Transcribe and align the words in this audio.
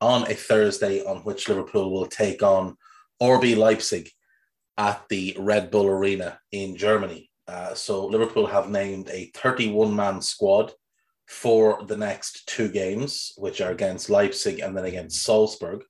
on 0.00 0.30
a 0.30 0.34
Thursday 0.34 1.04
on 1.04 1.18
which 1.18 1.48
Liverpool 1.48 1.90
will 1.90 2.06
take 2.06 2.42
on 2.42 2.76
RB 3.22 3.56
Leipzig 3.56 4.10
at 4.76 5.02
the 5.08 5.36
Red 5.38 5.70
Bull 5.70 5.86
Arena 5.86 6.38
in 6.52 6.76
Germany. 6.76 7.30
Uh, 7.48 7.74
so 7.74 8.06
Liverpool 8.06 8.46
have 8.46 8.68
named 8.68 9.08
a 9.10 9.30
31 9.34 9.94
man 9.94 10.20
squad 10.20 10.72
for 11.26 11.84
the 11.86 11.96
next 11.96 12.46
two 12.46 12.68
games, 12.68 13.32
which 13.36 13.60
are 13.60 13.72
against 13.72 14.10
Leipzig 14.10 14.60
and 14.60 14.76
then 14.76 14.84
against 14.84 15.22
Salzburg. 15.22 15.82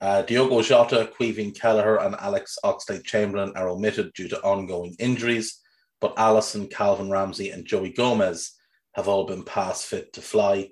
Uh, 0.00 0.22
Diogo 0.22 0.62
Jota, 0.62 1.10
Caoimhín 1.18 1.54
Kelleher, 1.54 2.00
and 2.00 2.16
Alex 2.16 2.56
Oxlade 2.64 3.04
Chamberlain 3.04 3.52
are 3.54 3.68
omitted 3.68 4.12
due 4.14 4.28
to 4.28 4.42
ongoing 4.42 4.96
injuries, 4.98 5.60
but 6.00 6.16
Alisson, 6.16 6.70
Calvin 6.70 7.10
Ramsey, 7.10 7.50
and 7.50 7.66
Joey 7.66 7.90
Gomez 7.90 8.52
have 8.94 9.08
all 9.08 9.26
been 9.26 9.44
pass 9.44 9.84
fit 9.84 10.12
to 10.14 10.22
fly. 10.22 10.70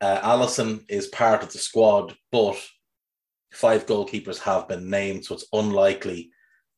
Uh, 0.00 0.20
Alisson 0.20 0.84
is 0.88 1.08
part 1.08 1.42
of 1.42 1.52
the 1.52 1.58
squad, 1.58 2.16
but 2.30 2.56
five 3.52 3.86
goalkeepers 3.86 4.38
have 4.38 4.68
been 4.68 4.88
named, 4.88 5.24
so 5.24 5.34
it's 5.34 5.48
unlikely 5.52 6.30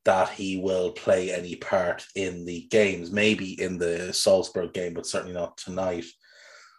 that 0.04 0.30
he 0.30 0.56
will 0.56 0.92
play 0.92 1.30
any 1.30 1.56
part 1.56 2.06
in 2.14 2.44
the 2.44 2.66
games. 2.70 3.10
Maybe 3.10 3.60
in 3.60 3.78
the 3.78 4.12
Salzburg 4.12 4.72
game, 4.72 4.94
but 4.94 5.06
certainly 5.06 5.34
not 5.34 5.56
tonight. 5.58 6.06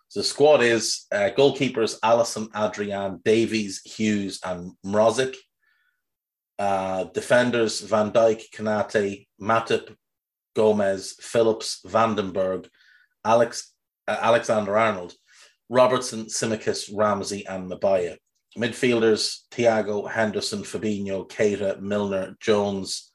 So 0.07 0.19
the 0.19 0.25
squad 0.25 0.61
is 0.61 1.05
uh, 1.11 1.29
goalkeepers 1.37 1.99
Alisson, 2.01 2.49
Adrian, 2.55 3.21
Davies, 3.23 3.81
Hughes, 3.85 4.39
and 4.43 4.71
Mrozek. 4.85 5.35
Uh, 6.59 7.05
defenders 7.05 7.81
Van 7.81 8.11
Dijk, 8.11 8.43
Konate, 8.53 9.25
Matip, 9.41 9.95
Gomez, 10.55 11.15
Phillips, 11.19 11.81
van 11.85 12.15
den 12.15 12.31
Berg, 12.31 12.67
Alex, 13.23 13.73
uh, 14.07 14.17
Alexander 14.21 14.77
Arnold. 14.77 15.13
Robertson, 15.71 16.25
Tsimikas, 16.25 16.89
Ramsey, 16.93 17.47
and 17.47 17.71
Mabaya. 17.71 18.17
Midfielders 18.57 19.43
Thiago, 19.51 20.11
Henderson, 20.11 20.63
Fabinho, 20.63 21.25
Keita, 21.29 21.79
Milner, 21.79 22.35
Jones, 22.41 23.13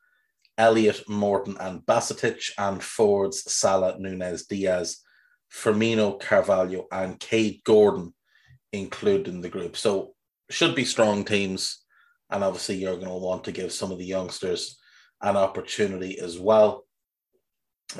Elliott, 0.56 1.06
Morton, 1.06 1.58
and 1.60 1.82
Bajcetic, 1.82 2.52
and 2.56 2.82
Fords, 2.82 3.52
Salah, 3.52 3.96
Nunez, 3.98 4.46
Diaz, 4.46 5.02
Firmino, 5.52 6.18
Carvalho, 6.18 6.86
and 6.90 7.20
Kaide 7.20 7.60
Gordon 7.62 8.14
included 8.72 9.28
in 9.28 9.42
the 9.42 9.50
group. 9.50 9.76
So 9.76 10.14
should 10.48 10.74
be 10.74 10.86
strong 10.86 11.26
teams, 11.26 11.84
and 12.30 12.42
obviously 12.42 12.76
you're 12.76 12.96
going 12.96 13.08
to 13.08 13.14
want 13.14 13.44
to 13.44 13.52
give 13.52 13.70
some 13.70 13.92
of 13.92 13.98
the 13.98 14.06
youngsters 14.06 14.78
an 15.20 15.36
opportunity 15.36 16.18
as 16.18 16.38
well. 16.38 16.86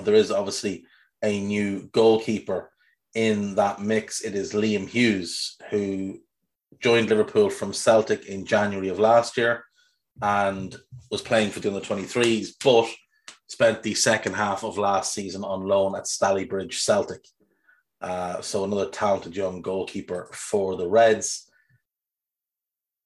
There 0.01 0.15
is 0.15 0.31
obviously 0.31 0.87
a 1.23 1.39
new 1.41 1.91
goalkeeper 1.93 2.71
in 3.17 3.55
that 3.55 3.81
mix, 3.81 4.21
it 4.21 4.35
is 4.35 4.53
Liam 4.53 4.87
Hughes, 4.87 5.57
who 5.71 6.21
joined 6.81 7.09
Liverpool 7.09 7.49
from 7.49 7.73
Celtic 7.73 8.27
in 8.27 8.45
January 8.45 8.89
of 8.89 8.99
last 8.99 9.39
year 9.39 9.65
and 10.21 10.77
was 11.11 11.23
playing 11.23 11.51
for 11.51 11.61
the 11.61 11.69
under 11.69 11.81
23s, 11.81 12.51
but 12.63 12.87
spent 13.47 13.83
the 13.83 13.95
second 13.95 14.35
half 14.35 14.65
of 14.65 14.77
last 14.77 15.15
season 15.15 15.45
on 15.45 15.67
loan 15.67 15.97
at 15.97 16.05
Stalybridge 16.05 16.75
Celtic. 16.75 17.25
Uh, 18.03 18.43
so 18.43 18.65
another 18.65 18.91
talented 18.91 19.35
young 19.35 19.63
goalkeeper 19.63 20.29
for 20.33 20.77
the 20.77 20.87
Reds. 20.87 21.51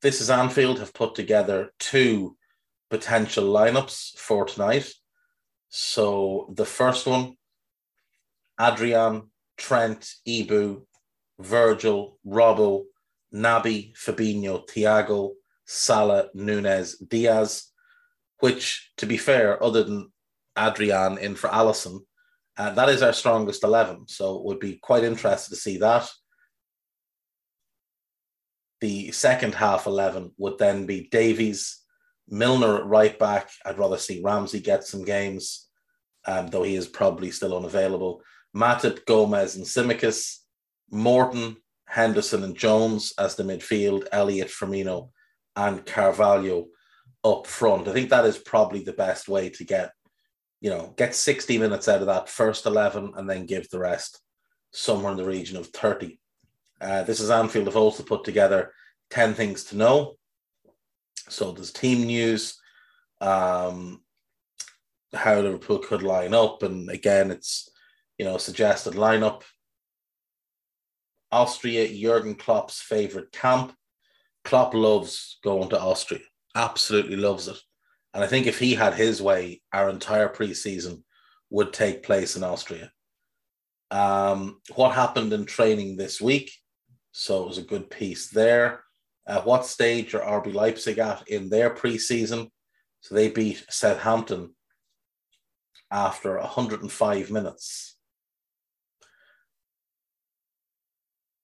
This 0.03 0.21
is 0.21 0.29
Anfield 0.29 0.81
have 0.81 0.93
put 0.93 1.15
together 1.15 1.71
two 1.79 2.37
potential 2.91 3.45
lineups 3.45 4.19
for 4.19 4.45
tonight. 4.45 4.93
So 5.69 6.53
the 6.57 6.65
first 6.65 7.07
one, 7.07 7.37
Adrian 8.61 9.30
Trent, 9.61 10.15
Ibou, 10.27 10.83
Virgil, 11.39 12.19
Robbo, 12.27 12.85
Naby, 13.33 13.95
Fabinho, 13.97 14.67
Thiago, 14.69 15.33
Salah, 15.67 16.29
Nunez, 16.35 16.99
Diaz, 16.99 17.71
which, 18.41 18.91
to 18.97 19.07
be 19.07 19.17
fair, 19.17 19.63
other 19.63 19.85
than 19.85 20.11
Adrian 20.59 21.19
in 21.19 21.37
for 21.37 21.49
Alisson, 21.51 22.01
uh, 22.57 22.71
that 22.71 22.89
is 22.89 23.03
our 23.03 23.13
strongest 23.13 23.63
11. 23.63 24.09
So 24.09 24.41
would 24.43 24.59
be 24.59 24.79
quite 24.83 25.05
interested 25.05 25.51
to 25.51 25.61
see 25.61 25.79
that. 25.79 26.11
The 28.81 29.13
second 29.13 29.55
half 29.55 29.87
11 29.87 30.33
would 30.39 30.59
then 30.59 30.87
be 30.87 31.09
Davies, 31.11 31.83
Milner 32.29 32.79
at 32.79 32.87
right 32.87 33.19
back. 33.19 33.51
I'd 33.65 33.79
rather 33.79 33.99
see 33.99 34.23
Ramsey 34.25 34.61
get 34.61 34.85
some 34.85 35.05
games, 35.05 35.69
um, 36.27 36.47
though 36.47 36.63
he 36.63 36.77
is 36.77 36.87
probably 36.87 37.31
still 37.31 37.57
unavailable. 37.57 38.23
Matip, 38.55 39.07
Gomez, 39.07 39.57
and 39.57 39.65
Tsimikas, 39.65 40.39
Morton, 40.91 41.57
Henderson, 41.87 42.45
and 42.45 42.57
Jones 42.57 43.13
as 43.19 43.37
the 43.37 43.43
midfield, 43.43 44.07
Elliott, 44.13 44.49
Firmino, 44.49 45.11
and 45.57 45.85
Carvalho 45.85 46.67
up 47.25 47.47
front. 47.47 47.89
I 47.89 47.93
think 47.93 48.11
that 48.11 48.25
is 48.25 48.39
probably 48.39 48.83
the 48.83 48.93
best 48.93 49.29
way 49.29 49.51
to 49.51 49.65
get, 49.65 49.93
you 50.61 50.71
know, 50.71 50.95
get 50.97 51.15
60 51.15 51.59
minutes 51.59 51.89
out 51.89 52.01
of 52.01 52.07
that 52.07 52.29
first 52.29 52.67
11 52.67 53.13
and 53.17 53.29
then 53.29 53.47
give 53.47 53.69
the 53.71 53.79
rest 53.79 54.21
somewhere 54.73 55.13
in 55.13 55.19
the 55.19 55.25
region 55.25 55.57
of 55.57 55.67
30. 55.69 56.19
Uh, 56.81 57.03
this 57.03 57.21
is 57.21 57.31
Anfield 57.31 57.67
have 57.67 57.77
also 57.77 58.03
put 58.03 58.25
together 58.25 58.73
10 59.11 59.35
things 59.35 59.65
to 59.65 59.77
know. 59.77 60.15
So 61.29 61.53
there's 61.53 61.73
team 61.73 62.05
news, 62.05 62.59
um, 63.21 64.03
how 65.13 65.41
Liverpool 65.41 65.79
could 65.79 66.03
line 66.03 66.35
up. 66.35 66.63
And 66.63 66.89
again, 66.89 67.31
it's 67.31 67.69
you 68.21 68.27
know, 68.27 68.37
suggested 68.37 68.93
lineup. 68.93 69.45
Austria, 71.33 71.89
Jurgen 71.89 72.35
Klopp's 72.35 72.79
favorite 72.79 73.33
camp. 73.33 73.73
Klopp 74.45 74.75
loves 74.75 75.39
going 75.43 75.71
to 75.71 75.81
Austria, 75.81 76.21
absolutely 76.55 77.17
loves 77.17 77.49
it. 77.49 77.57
And 78.13 78.23
I 78.23 78.27
think 78.27 78.47
if 78.47 78.59
he 78.59 78.75
had 78.75 78.93
his 78.93 79.23
way, 79.23 79.63
our 79.73 79.89
entire 79.89 80.29
preseason 80.29 81.03
would 81.49 81.73
take 81.73 82.03
place 82.03 82.37
in 82.37 82.45
Austria. 82.45 82.93
Um, 83.91 84.61
what 84.75 84.95
happened 84.95 85.33
in 85.33 85.47
training 85.47 85.97
this 85.97 86.21
week? 86.21 86.53
So 87.13 87.43
it 87.43 87.49
was 87.49 87.57
a 87.57 87.63
good 87.63 87.89
piece 87.89 88.29
there. 88.29 88.85
At 89.27 89.47
what 89.47 89.65
stage 89.65 90.15
are 90.15 90.43
RB 90.43 90.53
Leipzig 90.53 90.99
at 90.99 91.27
in 91.27 91.49
their 91.49 91.71
preseason? 91.71 92.51
So 93.01 93.15
they 93.15 93.31
beat 93.31 93.65
Southampton 93.71 94.55
after 95.91 96.39
105 96.39 97.31
minutes. 97.31 97.97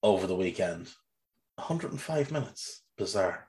Over 0.06 0.28
the 0.28 0.36
weekend. 0.36 0.86
105 1.56 2.30
minutes. 2.30 2.84
Bizarre. 2.96 3.48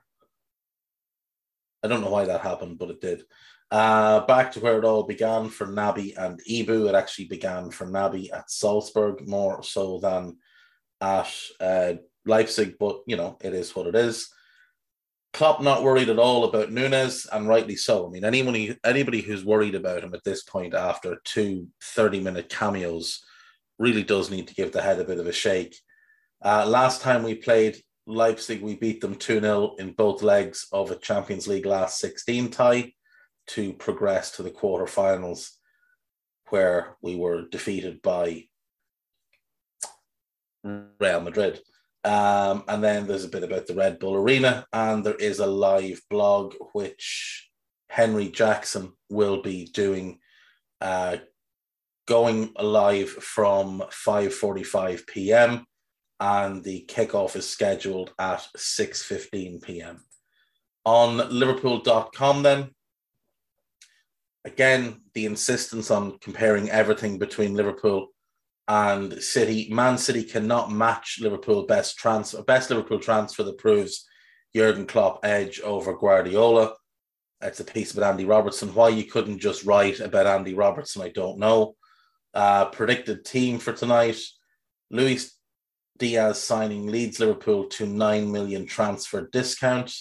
I 1.84 1.86
don't 1.86 2.00
know 2.00 2.10
why 2.10 2.24
that 2.24 2.40
happened, 2.40 2.80
but 2.80 2.90
it 2.90 3.00
did. 3.00 3.22
Uh, 3.70 4.26
back 4.26 4.50
to 4.50 4.60
where 4.60 4.76
it 4.76 4.84
all 4.84 5.04
began 5.04 5.50
for 5.50 5.68
Naby 5.68 6.16
and 6.18 6.40
Ibou. 6.50 6.88
It 6.88 6.96
actually 6.96 7.26
began 7.26 7.70
for 7.70 7.86
Naby 7.86 8.32
at 8.32 8.50
Salzburg 8.50 9.28
more 9.28 9.62
so 9.62 10.00
than 10.00 10.38
at 11.00 11.32
uh, 11.60 11.92
Leipzig, 12.26 12.74
but 12.80 13.02
you 13.06 13.16
know, 13.16 13.38
it 13.40 13.54
is 13.54 13.76
what 13.76 13.86
it 13.86 13.94
is. 13.94 14.28
Klopp 15.32 15.62
not 15.62 15.84
worried 15.84 16.08
at 16.08 16.18
all 16.18 16.42
about 16.42 16.72
Nunez, 16.72 17.28
and 17.30 17.46
rightly 17.46 17.76
so. 17.76 18.04
I 18.04 18.10
mean, 18.10 18.24
anybody 18.24 18.76
anybody 18.84 19.20
who's 19.20 19.44
worried 19.44 19.76
about 19.76 20.02
him 20.02 20.12
at 20.12 20.24
this 20.24 20.42
point 20.42 20.74
after 20.74 21.20
two 21.22 21.68
30 21.84 22.18
minute 22.18 22.48
cameos 22.48 23.24
really 23.78 24.02
does 24.02 24.28
need 24.28 24.48
to 24.48 24.56
give 24.56 24.72
the 24.72 24.82
head 24.82 24.98
a 24.98 25.04
bit 25.04 25.20
of 25.20 25.28
a 25.28 25.32
shake. 25.32 25.76
Uh, 26.44 26.64
last 26.66 27.00
time 27.02 27.22
we 27.22 27.34
played 27.34 27.82
Leipzig, 28.06 28.62
we 28.62 28.76
beat 28.76 29.00
them 29.00 29.14
2 29.14 29.40
0 29.40 29.74
in 29.78 29.92
both 29.92 30.22
legs 30.22 30.66
of 30.72 30.90
a 30.90 30.96
Champions 30.96 31.48
League 31.48 31.66
last 31.66 31.98
16 31.98 32.50
tie 32.50 32.92
to 33.48 33.72
progress 33.74 34.32
to 34.32 34.42
the 34.42 34.50
quarterfinals, 34.50 35.50
where 36.50 36.96
we 37.02 37.16
were 37.16 37.48
defeated 37.48 38.00
by 38.02 38.44
Real 40.64 41.20
Madrid. 41.20 41.60
Um, 42.04 42.64
and 42.68 42.82
then 42.82 43.06
there's 43.06 43.24
a 43.24 43.28
bit 43.28 43.42
about 43.42 43.66
the 43.66 43.74
Red 43.74 43.98
Bull 43.98 44.14
Arena, 44.14 44.66
and 44.72 45.04
there 45.04 45.14
is 45.14 45.40
a 45.40 45.46
live 45.46 46.00
blog 46.08 46.54
which 46.72 47.50
Henry 47.88 48.28
Jackson 48.28 48.92
will 49.10 49.42
be 49.42 49.66
doing, 49.66 50.18
uh, 50.80 51.16
going 52.06 52.52
live 52.58 53.10
from 53.10 53.82
5:45 53.90 55.06
p.m. 55.06 55.66
and 56.20 56.64
the 56.64 56.84
kickoff 56.88 57.36
is 57.36 57.48
scheduled 57.48 58.12
at 58.18 58.46
6:15 58.56 59.62
p.m. 59.62 60.04
On 60.84 61.16
Liverpool.com, 61.16 62.42
then 62.42 62.70
again 64.44 65.02
the 65.14 65.26
insistence 65.26 65.90
on 65.90 66.18
comparing 66.18 66.70
everything 66.70 67.18
between 67.18 67.54
Liverpool 67.54 68.08
and 68.66 69.22
City. 69.22 69.68
Man 69.70 69.98
City 69.98 70.24
cannot 70.24 70.72
match 70.72 71.18
Liverpool 71.20 71.66
best 71.66 71.96
transfer, 71.96 72.42
best 72.42 72.70
Liverpool 72.70 72.98
transfer 72.98 73.42
that 73.42 73.58
proves 73.58 74.06
Jurgen 74.54 74.86
Klopp 74.86 75.24
edge 75.24 75.60
over 75.60 75.96
Guardiola. 75.96 76.74
It's 77.40 77.60
a 77.60 77.64
piece 77.64 77.92
about 77.92 78.10
Andy 78.10 78.24
Robertson. 78.24 78.74
Why 78.74 78.88
you 78.88 79.04
couldn't 79.04 79.38
just 79.38 79.64
write 79.64 80.00
about 80.00 80.26
Andy 80.26 80.54
Robertson, 80.54 81.02
I 81.02 81.10
don't 81.10 81.38
know. 81.38 81.76
Uh, 82.34 82.66
predicted 82.66 83.24
team 83.24 83.58
for 83.58 83.72
tonight: 83.72 84.18
Luis 84.90 85.37
Diaz 85.98 86.42
signing 86.42 86.86
leads 86.86 87.20
Liverpool 87.20 87.66
to 87.66 87.86
nine 87.86 88.30
million 88.30 88.66
transfer 88.66 89.28
discount. 89.32 89.94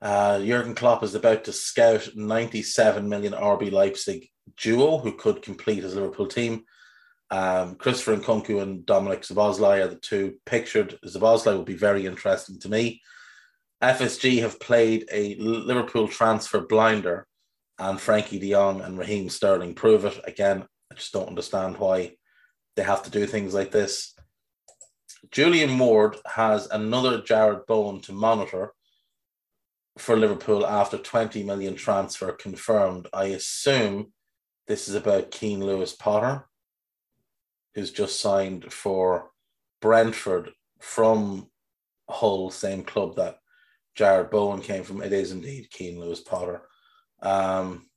Uh, 0.00 0.40
Jurgen 0.40 0.74
Klopp 0.74 1.02
is 1.02 1.14
about 1.14 1.44
to 1.44 1.52
scout 1.52 2.08
97 2.14 3.08
million 3.08 3.34
RB 3.34 3.70
Leipzig 3.70 4.28
duo 4.56 4.98
who 4.98 5.12
could 5.12 5.42
complete 5.42 5.82
his 5.82 5.94
Liverpool 5.94 6.26
team. 6.26 6.64
Um, 7.30 7.76
Christopher 7.76 8.16
Nkunku 8.16 8.60
and 8.62 8.84
Dominic 8.86 9.22
Szoboszlai 9.22 9.84
are 9.84 9.88
the 9.88 9.96
two 9.96 10.36
pictured. 10.46 10.98
Szoboszlai 11.04 11.54
will 11.54 11.64
be 11.64 11.74
very 11.74 12.06
interesting 12.06 12.58
to 12.60 12.68
me. 12.68 13.02
FSG 13.82 14.40
have 14.40 14.60
played 14.60 15.08
a 15.12 15.36
Liverpool 15.36 16.08
transfer 16.08 16.60
blinder, 16.60 17.26
and 17.78 17.98
Frenkie 17.98 18.40
de 18.40 18.50
Jong 18.50 18.82
and 18.82 18.98
Raheem 18.98 19.30
Sterling 19.30 19.74
prove 19.74 20.04
it. 20.04 20.20
Again, 20.24 20.66
I 20.90 20.94
just 20.94 21.12
don't 21.12 21.28
understand 21.28 21.78
why 21.78 22.16
they 22.76 22.82
have 22.82 23.02
to 23.04 23.10
do 23.10 23.26
things 23.26 23.54
like 23.54 23.70
this. 23.70 24.14
Julian 25.30 25.78
Ward 25.78 26.16
has 26.26 26.66
another 26.70 27.20
Jarrod 27.20 27.66
Bowen 27.66 28.00
to 28.02 28.12
monitor 28.12 28.72
for 29.98 30.16
Liverpool 30.16 30.66
after 30.66 30.96
20 30.96 31.42
million 31.42 31.74
transfer 31.74 32.32
confirmed. 32.32 33.08
I 33.12 33.26
assume 33.26 34.12
this 34.66 34.88
is 34.88 34.94
about 34.94 35.30
Keane 35.30 35.64
Lewis 35.64 35.94
Potter 35.94 36.46
who's 37.74 37.90
just 37.90 38.20
signed 38.20 38.72
for 38.72 39.30
Brentford 39.80 40.50
from 40.80 41.48
Hull, 42.08 42.50
same 42.50 42.82
club 42.82 43.16
that 43.16 43.38
Jarrod 43.96 44.30
Bowen 44.30 44.60
came 44.60 44.82
from. 44.82 45.02
It 45.02 45.12
is 45.12 45.32
indeed 45.32 45.70
Keane 45.70 46.00
Lewis 46.00 46.20
Potter. 46.20 46.62
Um, 47.22 47.88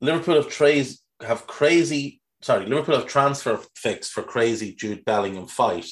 Liverpool 0.00 0.36
have 0.36 0.48
trays 0.48 1.02
have 1.20 1.46
crazy. 1.46 2.20
Sorry, 2.42 2.66
Liverpool 2.66 2.96
have 2.96 3.06
transfer 3.06 3.60
fix 3.74 4.08
for 4.08 4.22
crazy 4.22 4.74
Jude 4.74 5.04
Bellingham 5.04 5.46
fight. 5.46 5.86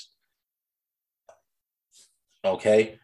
Okay. 2.44 2.98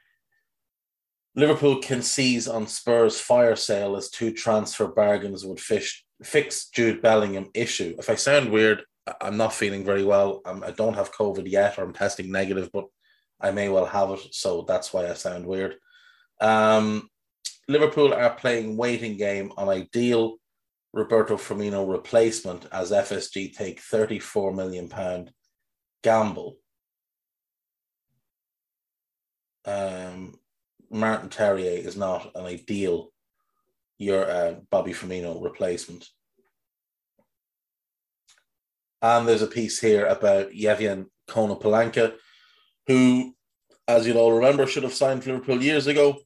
Liverpool 1.34 1.80
can 1.80 2.02
seize 2.02 2.46
on 2.48 2.66
Spurs 2.66 3.20
fire 3.20 3.56
sale 3.56 3.96
as 3.96 4.10
two 4.10 4.32
transfer 4.32 4.86
bargains 4.86 5.44
would 5.44 5.60
fish, 5.60 6.04
fix 6.22 6.68
Jude 6.68 7.00
Bellingham 7.00 7.50
issue. 7.54 7.94
If 7.98 8.10
I 8.10 8.16
sound 8.16 8.50
weird, 8.50 8.82
I'm 9.20 9.36
not 9.36 9.54
feeling 9.54 9.84
very 9.84 10.04
well. 10.04 10.42
I'm, 10.44 10.62
I 10.62 10.70
do 10.72 10.86
not 10.86 10.96
have 10.96 11.14
COVID 11.14 11.50
yet, 11.50 11.78
or 11.78 11.84
I'm 11.84 11.92
testing 11.92 12.30
negative, 12.30 12.70
but 12.72 12.86
I 13.40 13.50
may 13.52 13.68
well 13.68 13.86
have 13.86 14.10
it. 14.10 14.20
So 14.32 14.64
that's 14.68 14.92
why 14.92 15.08
I 15.08 15.14
sound 15.14 15.46
weird. 15.46 15.76
Um, 16.40 17.08
Liverpool 17.68 18.12
are 18.12 18.34
playing 18.34 18.76
waiting 18.76 19.16
game 19.16 19.52
on 19.56 19.68
ideal 19.68 20.36
Roberto 20.92 21.36
Firmino 21.36 21.88
replacement 21.90 22.66
as 22.72 22.90
FSG 22.90 23.54
take 23.54 23.80
34 23.80 24.52
million 24.52 24.88
pound 24.88 25.32
gamble. 26.02 26.56
Um, 29.64 30.34
Martin 30.90 31.28
Terrier 31.28 31.78
is 31.86 31.96
not 31.96 32.32
an 32.34 32.46
ideal 32.46 33.12
your 34.00 34.28
uh, 34.28 34.54
Bobby 34.70 34.92
Firmino 34.92 35.42
replacement. 35.42 36.08
And 39.02 39.28
there's 39.28 39.42
a 39.42 39.46
piece 39.46 39.78
here 39.78 40.06
about 40.06 40.50
Yevhen 40.50 41.06
Konoplyanka, 41.28 42.14
who, 42.86 43.34
as 43.86 44.06
you'll 44.06 44.18
all 44.18 44.32
remember, 44.32 44.66
should 44.66 44.82
have 44.82 44.94
signed 44.94 45.22
for 45.22 45.32
Liverpool 45.32 45.62
years 45.62 45.86
ago. 45.86 46.18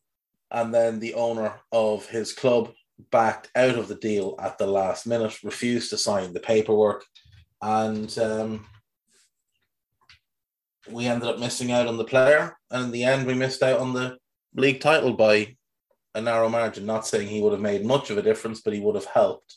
And 0.50 0.72
then 0.72 1.00
the 1.00 1.14
owner 1.14 1.60
of 1.72 2.06
his 2.06 2.32
club 2.32 2.72
backed 3.10 3.50
out 3.54 3.76
of 3.76 3.88
the 3.88 3.94
deal 3.96 4.36
at 4.38 4.58
the 4.58 4.66
last 4.66 5.06
minute, 5.06 5.42
refused 5.42 5.90
to 5.90 5.98
sign 5.98 6.32
the 6.32 6.40
paperwork. 6.40 7.04
And 7.62 8.16
um, 8.18 8.66
we 10.90 11.06
ended 11.06 11.28
up 11.28 11.38
missing 11.38 11.72
out 11.72 11.86
on 11.86 11.96
the 11.96 12.04
player. 12.04 12.56
And 12.70 12.84
in 12.84 12.90
the 12.90 13.04
end, 13.04 13.26
we 13.26 13.34
missed 13.34 13.62
out 13.62 13.80
on 13.80 13.92
the 13.92 14.18
league 14.54 14.80
title 14.80 15.14
by 15.14 15.56
a 16.14 16.20
narrow 16.20 16.48
margin. 16.48 16.86
Not 16.86 17.06
saying 17.06 17.28
he 17.28 17.40
would 17.40 17.52
have 17.52 17.60
made 17.60 17.84
much 17.84 18.10
of 18.10 18.18
a 18.18 18.22
difference, 18.22 18.60
but 18.60 18.74
he 18.74 18.80
would 18.80 18.94
have 18.94 19.06
helped. 19.06 19.56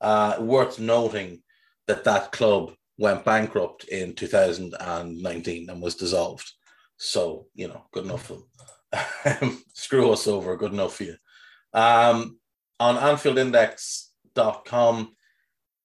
Uh, 0.00 0.36
worth 0.40 0.78
noting 0.78 1.42
that 1.86 2.04
that 2.04 2.32
club 2.32 2.72
went 2.98 3.24
bankrupt 3.24 3.84
in 3.84 4.14
2019 4.14 5.70
and 5.70 5.82
was 5.82 5.94
dissolved. 5.94 6.50
So, 6.96 7.46
you 7.54 7.68
know, 7.68 7.84
good 7.92 8.04
enough 8.04 8.26
for 8.26 8.38
them. 9.24 9.62
Screw 9.74 10.12
us 10.12 10.26
over, 10.26 10.56
good 10.56 10.72
enough 10.72 10.96
for 10.96 11.04
you. 11.04 11.16
Um, 11.72 12.38
on 12.82 12.96
AnfieldIndex.com, 12.96 15.14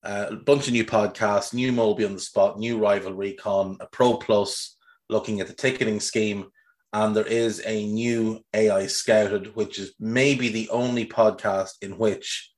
uh, 0.03 0.25
a 0.29 0.35
bunch 0.35 0.65
of 0.65 0.73
new 0.73 0.83
podcasts, 0.83 1.53
new 1.53 1.71
Moby 1.71 2.05
on 2.05 2.15
the 2.15 2.19
spot, 2.19 2.57
new 2.57 2.79
Rival 2.79 3.13
Recon, 3.13 3.77
a 3.79 3.85
Pro 3.85 4.17
Plus 4.17 4.75
looking 5.07 5.39
at 5.39 5.45
the 5.45 5.53
ticketing 5.53 5.99
scheme. 5.99 6.47
And 6.93 7.15
there 7.15 7.27
is 7.27 7.61
a 7.67 7.85
new 7.85 8.43
AI 8.51 8.87
Scouted, 8.87 9.55
which 9.55 9.77
is 9.77 9.93
maybe 9.99 10.49
the 10.49 10.69
only 10.69 11.05
podcast 11.05 11.73
in 11.83 11.99
which 11.99 12.51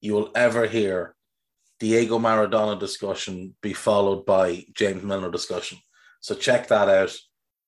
you 0.00 0.14
will 0.14 0.32
ever 0.34 0.66
hear 0.66 1.14
Diego 1.78 2.18
Maradona 2.18 2.76
discussion 2.76 3.54
be 3.62 3.74
followed 3.74 4.26
by 4.26 4.64
James 4.74 5.04
Milner 5.04 5.30
discussion. 5.30 5.78
So 6.20 6.34
check 6.34 6.66
that 6.66 6.88
out. 6.88 7.14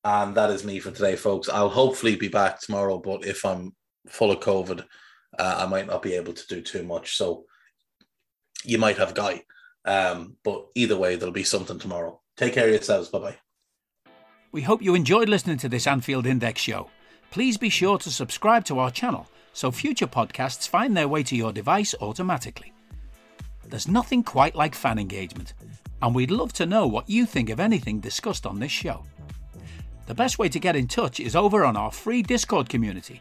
And 0.02 0.34
that 0.34 0.50
is 0.50 0.64
me 0.64 0.80
for 0.80 0.90
today, 0.90 1.14
folks. 1.14 1.48
I'll 1.48 1.68
hopefully 1.68 2.16
be 2.16 2.26
back 2.26 2.60
tomorrow, 2.60 2.98
but 2.98 3.24
if 3.24 3.44
I'm 3.44 3.76
full 4.08 4.32
of 4.32 4.40
COVID, 4.40 4.84
uh, 5.38 5.64
I 5.64 5.66
might 5.66 5.86
not 5.86 6.02
be 6.02 6.14
able 6.14 6.32
to 6.32 6.46
do 6.48 6.60
too 6.62 6.82
much. 6.82 7.16
So 7.16 7.44
you 8.64 8.78
might 8.78 8.98
have 8.98 9.14
Guy. 9.14 9.42
Um, 9.84 10.36
but 10.42 10.66
either 10.74 10.96
way, 10.96 11.16
there'll 11.16 11.32
be 11.32 11.44
something 11.44 11.78
tomorrow. 11.78 12.20
Take 12.36 12.54
care 12.54 12.66
of 12.66 12.72
yourselves. 12.72 13.08
Bye 13.08 13.18
bye. 13.18 13.36
We 14.52 14.62
hope 14.62 14.82
you 14.82 14.94
enjoyed 14.94 15.28
listening 15.28 15.58
to 15.58 15.68
this 15.68 15.86
Anfield 15.86 16.26
Index 16.26 16.60
show. 16.60 16.90
Please 17.30 17.56
be 17.56 17.68
sure 17.68 17.98
to 17.98 18.10
subscribe 18.10 18.64
to 18.64 18.78
our 18.78 18.90
channel 18.90 19.28
so 19.52 19.70
future 19.70 20.06
podcasts 20.06 20.68
find 20.68 20.96
their 20.96 21.08
way 21.08 21.22
to 21.22 21.36
your 21.36 21.52
device 21.52 21.94
automatically. 22.00 22.72
There's 23.64 23.88
nothing 23.88 24.22
quite 24.22 24.54
like 24.54 24.74
fan 24.74 24.98
engagement, 24.98 25.54
and 26.02 26.14
we'd 26.14 26.30
love 26.30 26.52
to 26.54 26.66
know 26.66 26.86
what 26.86 27.08
you 27.08 27.24
think 27.24 27.48
of 27.48 27.58
anything 27.58 27.98
discussed 27.98 28.46
on 28.46 28.60
this 28.60 28.70
show. 28.70 29.04
The 30.06 30.14
best 30.14 30.38
way 30.38 30.48
to 30.50 30.60
get 30.60 30.76
in 30.76 30.86
touch 30.86 31.20
is 31.20 31.34
over 31.34 31.64
on 31.64 31.76
our 31.76 31.90
free 31.90 32.22
Discord 32.22 32.68
community, 32.68 33.20